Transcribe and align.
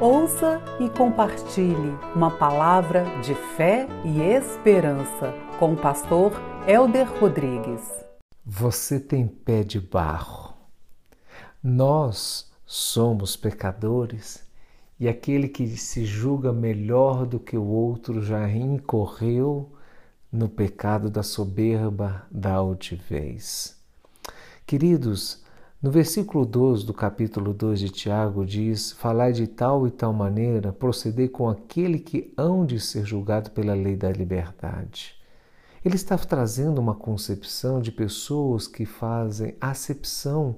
Ouça 0.00 0.60
e 0.80 0.90
compartilhe 0.90 1.96
uma 2.16 2.28
palavra 2.28 3.04
de 3.20 3.32
fé 3.56 3.86
e 4.04 4.20
esperança 4.20 5.32
com 5.56 5.74
o 5.74 5.76
pastor 5.76 6.32
Elder 6.66 7.08
Rodrigues. 7.20 7.80
Você 8.44 8.98
tem 8.98 9.28
pé 9.28 9.62
de 9.62 9.78
barro. 9.78 10.52
Nós 11.62 12.50
somos 12.66 13.36
pecadores 13.36 14.44
e 14.98 15.06
aquele 15.06 15.46
que 15.46 15.64
se 15.76 16.04
julga 16.04 16.52
melhor 16.52 17.24
do 17.24 17.38
que 17.38 17.56
o 17.56 17.64
outro 17.64 18.20
já 18.20 18.50
incorreu 18.50 19.72
no 20.30 20.48
pecado 20.48 21.08
da 21.08 21.22
soberba, 21.22 22.26
da 22.32 22.54
altivez. 22.54 23.80
Queridos, 24.66 25.43
no 25.84 25.90
versículo 25.90 26.46
12 26.46 26.86
do 26.86 26.94
capítulo 26.94 27.52
2 27.52 27.78
de 27.78 27.90
Tiago 27.90 28.46
diz: 28.46 28.92
Falai 28.92 29.34
de 29.34 29.46
tal 29.46 29.86
e 29.86 29.90
tal 29.90 30.14
maneira, 30.14 30.72
procedei 30.72 31.28
com 31.28 31.46
aquele 31.46 31.98
que 31.98 32.32
hão 32.38 32.64
de 32.64 32.80
ser 32.80 33.04
julgado 33.04 33.50
pela 33.50 33.74
lei 33.74 33.94
da 33.94 34.10
liberdade. 34.10 35.14
Ele 35.84 35.94
está 35.94 36.16
trazendo 36.16 36.80
uma 36.80 36.94
concepção 36.94 37.82
de 37.82 37.92
pessoas 37.92 38.66
que 38.66 38.86
fazem 38.86 39.56
acepção 39.60 40.56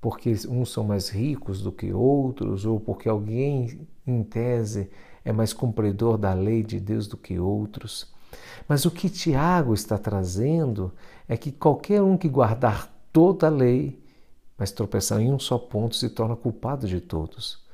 porque 0.00 0.34
uns 0.48 0.72
são 0.72 0.82
mais 0.82 1.10
ricos 1.10 1.62
do 1.62 1.70
que 1.70 1.92
outros, 1.92 2.66
ou 2.66 2.80
porque 2.80 3.08
alguém, 3.08 3.86
em 4.04 4.24
tese, 4.24 4.90
é 5.24 5.30
mais 5.30 5.52
cumpridor 5.52 6.18
da 6.18 6.34
lei 6.34 6.64
de 6.64 6.80
Deus 6.80 7.06
do 7.06 7.16
que 7.16 7.38
outros. 7.38 8.12
Mas 8.68 8.84
o 8.84 8.90
que 8.90 9.08
Tiago 9.08 9.74
está 9.74 9.96
trazendo 9.96 10.92
é 11.28 11.36
que 11.36 11.52
qualquer 11.52 12.02
um 12.02 12.16
que 12.16 12.28
guardar 12.28 12.92
toda 13.12 13.46
a 13.46 13.50
lei 13.50 13.99
mas 14.60 14.70
tropeçar 14.70 15.22
em 15.22 15.32
um 15.32 15.38
só 15.38 15.56
ponto 15.56 15.96
se 15.96 16.10
torna 16.10 16.36
culpado 16.36 16.86
de 16.86 17.00
todos. 17.00 17.64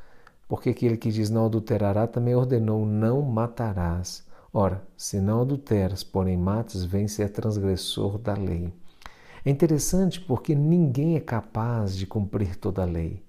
Porque 0.46 0.70
aquele 0.70 0.96
que 0.96 1.10
diz 1.10 1.28
não 1.28 1.46
adulterará 1.46 2.06
também 2.06 2.36
ordenou 2.36 2.86
não 2.86 3.22
matarás. 3.22 4.24
Ora, 4.52 4.80
se 4.96 5.20
não 5.20 5.40
adulteras, 5.40 6.04
porém 6.04 6.36
matas, 6.36 6.84
vem 6.84 7.08
ser 7.08 7.30
transgressor 7.30 8.18
da 8.18 8.34
lei. 8.34 8.72
É 9.44 9.50
interessante 9.50 10.20
porque 10.20 10.54
ninguém 10.54 11.16
é 11.16 11.20
capaz 11.20 11.96
de 11.96 12.06
cumprir 12.06 12.54
toda 12.54 12.82
a 12.82 12.86
lei. 12.86 13.20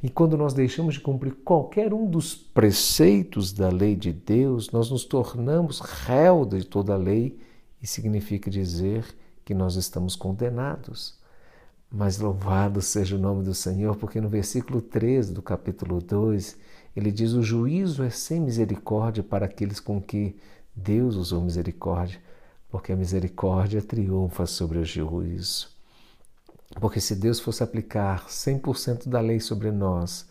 E 0.00 0.08
quando 0.08 0.36
nós 0.36 0.54
deixamos 0.54 0.94
de 0.94 1.00
cumprir 1.00 1.34
qualquer 1.44 1.92
um 1.92 2.08
dos 2.08 2.36
preceitos 2.36 3.52
da 3.52 3.68
lei 3.68 3.96
de 3.96 4.12
Deus, 4.12 4.70
nós 4.70 4.92
nos 4.92 5.04
tornamos 5.04 5.80
réu 5.80 6.44
de 6.44 6.62
toda 6.62 6.94
a 6.94 6.96
lei 6.96 7.36
e 7.82 7.86
significa 7.86 8.48
dizer 8.48 9.04
que 9.44 9.54
nós 9.54 9.74
estamos 9.74 10.14
condenados. 10.14 11.20
Mas 11.94 12.16
louvado 12.16 12.80
seja 12.80 13.16
o 13.16 13.18
nome 13.18 13.44
do 13.44 13.54
Senhor, 13.54 13.94
porque 13.96 14.18
no 14.18 14.28
versículo 14.28 14.80
13 14.80 15.34
do 15.34 15.42
capítulo 15.42 16.00
2, 16.00 16.56
ele 16.96 17.12
diz: 17.12 17.34
O 17.34 17.42
juízo 17.42 18.02
é 18.02 18.08
sem 18.08 18.40
misericórdia 18.40 19.22
para 19.22 19.44
aqueles 19.44 19.78
com 19.78 20.00
que 20.00 20.34
Deus 20.74 21.16
usou 21.16 21.42
misericórdia, 21.42 22.18
porque 22.70 22.92
a 22.92 22.96
misericórdia 22.96 23.82
triunfa 23.82 24.46
sobre 24.46 24.78
o 24.78 24.84
juízo. 24.86 25.68
Porque 26.80 26.98
se 26.98 27.14
Deus 27.14 27.38
fosse 27.38 27.62
aplicar 27.62 28.26
100% 28.26 29.10
da 29.10 29.20
lei 29.20 29.38
sobre 29.38 29.70
nós, 29.70 30.26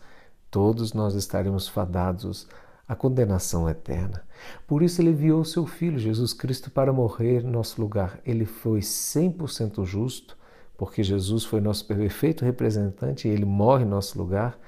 todos 0.50 0.92
nós 0.92 1.14
estaríamos 1.14 1.68
fadados 1.68 2.48
à 2.88 2.96
condenação 2.96 3.70
eterna. 3.70 4.24
Por 4.66 4.82
isso 4.82 5.00
ele 5.00 5.10
enviou 5.10 5.44
seu 5.44 5.64
filho 5.64 5.96
Jesus 5.96 6.32
Cristo 6.32 6.72
para 6.72 6.92
morrer 6.92 7.44
em 7.44 7.50
nosso 7.50 7.80
lugar. 7.80 8.18
Ele 8.26 8.44
foi 8.44 8.80
100% 8.80 9.84
justo 9.84 10.41
porque 10.82 11.04
Jesus 11.04 11.44
foi 11.44 11.60
nosso 11.60 11.86
perfeito 11.86 12.44
representante 12.44 13.28
e 13.28 13.30
ele 13.30 13.44
morre 13.44 13.84
em 13.84 13.88
nosso 13.88 14.18
lugar, 14.18 14.58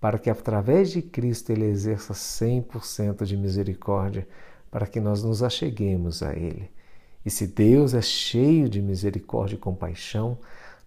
para 0.00 0.18
que 0.18 0.30
através 0.30 0.90
de 0.90 1.02
Cristo 1.02 1.50
ele 1.50 1.66
exerça 1.66 2.14
100% 2.14 3.26
de 3.26 3.36
misericórdia, 3.36 4.26
para 4.70 4.86
que 4.86 4.98
nós 4.98 5.22
nos 5.22 5.42
acheguemos 5.42 6.22
a 6.22 6.34
ele. 6.34 6.70
E 7.22 7.28
se 7.28 7.46
Deus 7.46 7.92
é 7.92 8.00
cheio 8.00 8.66
de 8.66 8.80
misericórdia 8.80 9.56
e 9.56 9.58
compaixão, 9.58 10.38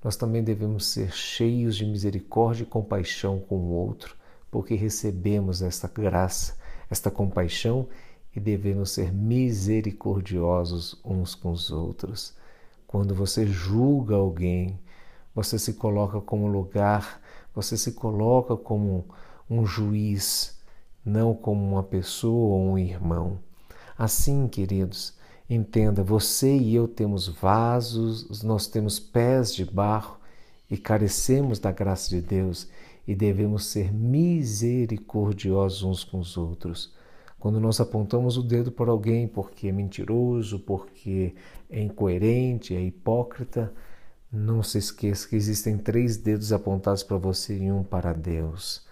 nós 0.04 0.16
também 0.16 0.44
devemos 0.44 0.88
ser 0.88 1.14
cheios 1.14 1.76
de 1.76 1.86
misericórdia 1.86 2.64
e 2.64 2.66
compaixão 2.66 3.38
com 3.40 3.58
o 3.58 3.74
outro, 3.74 4.16
porque 4.50 4.74
recebemos 4.74 5.62
esta 5.62 5.88
graça, 5.88 6.58
esta 6.90 7.12
compaixão 7.12 7.88
e 8.36 8.40
devemos 8.40 8.90
ser 8.90 9.14
misericordiosos 9.14 11.00
uns 11.06 11.36
com 11.36 11.52
os 11.52 11.70
outros. 11.70 12.34
Quando 12.92 13.16
você 13.16 13.48
julga 13.48 14.16
alguém, 14.16 14.78
você 15.34 15.58
se 15.58 15.76
coloca 15.76 16.20
como 16.20 16.46
lugar, 16.46 17.22
você 17.56 17.78
se 17.78 17.94
coloca 17.94 18.58
como 18.58 19.06
um 19.50 19.66
juiz, 19.66 20.60
não 21.06 21.34
como 21.34 21.66
uma 21.66 21.84
pessoa 21.84 22.58
ou 22.58 22.72
um 22.72 22.78
irmão. 22.78 23.40
Assim, 23.98 24.46
queridos, 24.46 25.14
entenda, 25.50 26.04
você 26.04 26.54
e 26.54 26.76
eu 26.76 26.86
temos 26.86 27.30
vasos, 27.30 28.44
nós 28.44 28.68
temos 28.68 29.00
pés 29.00 29.56
de 29.56 29.64
barro 29.64 30.18
e 30.70 30.78
carecemos 30.78 31.60
da 31.60 31.72
graça 31.72 32.10
de 32.10 32.20
Deus 32.20 32.68
e 33.08 33.16
devemos 33.16 33.68
ser 33.68 33.94
misericordiosos 33.94 35.84
uns 35.84 36.04
com 36.04 36.20
os 36.20 36.36
outros. 36.36 36.94
Quando 37.42 37.60
nós 37.60 37.82
apontamos 37.82 38.38
o 38.38 38.44
dedo 38.44 38.72
para 38.72 38.92
alguém 38.92 39.28
porque 39.28 39.68
é 39.68 39.72
mentiroso, 39.72 40.60
porque 40.60 41.34
é 41.72 41.82
incoerente, 41.82 42.76
é 42.76 42.80
hipócrita, 42.80 43.74
não 44.32 44.62
se 44.62 44.78
esqueça 44.78 45.28
que 45.28 45.36
existem 45.36 45.76
três 45.76 46.18
dedos 46.18 46.54
apontados 46.54 47.02
para 47.02 47.18
você 47.18 47.58
e 47.58 47.72
um 47.72 47.84
para 47.84 48.14
Deus. 48.14 48.86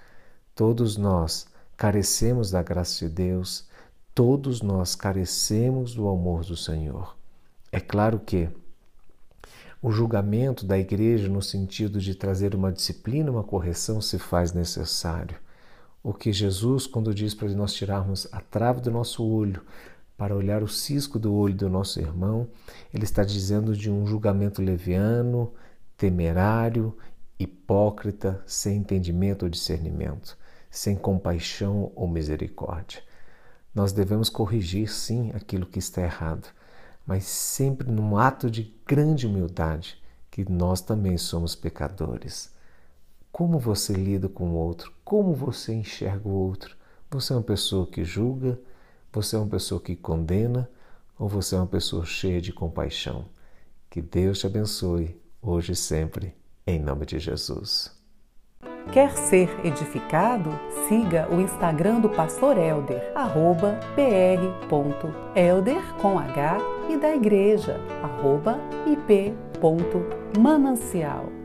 Todos 0.55 0.97
nós 0.97 1.45
carecemos 1.77 2.49
da 2.49 2.63
graça 2.63 3.07
de 3.07 3.13
Deus, 3.13 3.67
todos 4.15 4.63
nós 4.63 4.95
carecemos 4.95 5.93
do 5.93 6.09
amor 6.09 6.43
do 6.43 6.57
Senhor. 6.57 7.15
É 7.71 7.79
claro 7.79 8.19
que 8.19 8.49
o 9.79 9.91
julgamento 9.91 10.65
da 10.65 10.79
igreja, 10.79 11.29
no 11.29 11.43
sentido 11.43 11.99
de 12.01 12.15
trazer 12.15 12.55
uma 12.55 12.71
disciplina, 12.71 13.29
uma 13.29 13.43
correção, 13.43 14.01
se 14.01 14.17
faz 14.17 14.53
necessário 14.53 15.37
o 16.09 16.13
que 16.13 16.33
Jesus, 16.33 16.87
quando 16.87 17.13
diz 17.13 17.35
para 17.35 17.47
nós 17.49 17.71
tirarmos 17.71 18.27
a 18.31 18.41
trave 18.41 18.81
do 18.81 18.89
nosso 18.89 19.23
olho 19.23 19.61
para 20.17 20.35
olhar 20.35 20.63
o 20.63 20.67
cisco 20.67 21.19
do 21.19 21.31
olho 21.31 21.53
do 21.53 21.69
nosso 21.69 21.99
irmão, 21.99 22.47
ele 22.91 23.03
está 23.03 23.23
dizendo 23.23 23.77
de 23.77 23.91
um 23.91 24.07
julgamento 24.07 24.59
leviano, 24.59 25.53
temerário, 25.95 26.97
hipócrita, 27.37 28.41
sem 28.47 28.77
entendimento 28.77 29.43
ou 29.43 29.49
discernimento, 29.49 30.35
sem 30.71 30.95
compaixão 30.95 31.91
ou 31.95 32.07
misericórdia. 32.07 33.03
Nós 33.73 33.93
devemos 33.93 34.31
corrigir, 34.31 34.91
sim, 34.91 35.31
aquilo 35.35 35.67
que 35.67 35.77
está 35.77 36.01
errado, 36.01 36.47
mas 37.05 37.25
sempre 37.25 37.87
num 37.87 38.17
ato 38.17 38.49
de 38.49 38.75
grande 38.83 39.27
humildade, 39.27 40.01
que 40.31 40.43
nós 40.49 40.81
também 40.81 41.19
somos 41.19 41.53
pecadores. 41.53 42.51
Como 43.39 43.57
você 43.57 43.93
lida 43.93 44.27
com 44.27 44.49
o 44.49 44.55
outro? 44.55 44.91
Como 45.01 45.33
você 45.33 45.73
enxerga 45.73 46.27
o 46.27 46.33
outro? 46.33 46.75
Você 47.09 47.31
é 47.31 47.37
uma 47.37 47.41
pessoa 47.41 47.87
que 47.87 48.03
julga? 48.03 48.59
Você 49.13 49.37
é 49.37 49.39
uma 49.39 49.47
pessoa 49.47 49.79
que 49.79 49.95
condena? 49.95 50.69
Ou 51.17 51.29
você 51.29 51.55
é 51.55 51.57
uma 51.57 51.65
pessoa 51.65 52.03
cheia 52.03 52.41
de 52.41 52.51
compaixão? 52.51 53.23
Que 53.89 54.01
Deus 54.01 54.39
te 54.39 54.45
abençoe, 54.45 55.17
hoje 55.41 55.71
e 55.71 55.75
sempre, 55.77 56.35
em 56.67 56.81
nome 56.81 57.05
de 57.05 57.17
Jesus. 57.17 57.97
Quer 58.91 59.15
ser 59.15 59.49
edificado? 59.65 60.49
Siga 60.89 61.33
o 61.33 61.39
Instagram 61.39 62.01
do 62.01 62.09
Pastor 62.09 62.57
Elder, 62.57 63.09
arroba 63.15 63.79
pr.elder 63.95 65.81
com 66.01 66.19
H 66.19 66.57
e 66.89 66.97
da 66.97 67.15
igreja, 67.15 67.79
arroba 68.03 68.59
ip.manancial. 68.85 71.38